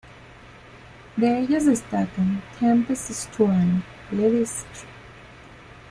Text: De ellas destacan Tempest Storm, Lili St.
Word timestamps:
De 1.15 1.39
ellas 1.41 1.67
destacan 1.67 2.41
Tempest 2.59 3.11
Storm, 3.11 3.83
Lili 4.11 4.41
St. 4.47 4.87